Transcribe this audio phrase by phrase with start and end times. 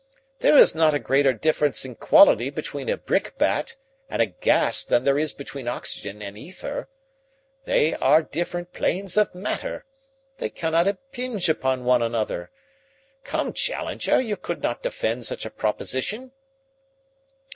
[0.39, 3.75] There is not a greater difference in quality between a brick bat
[4.09, 6.89] and a gas than there is between oxygen and ether.
[7.65, 9.85] They are different planes of matter.
[10.39, 12.49] They cannot impinge upon one another.
[13.23, 16.31] Come, Challenger, you could not defend such a proposition."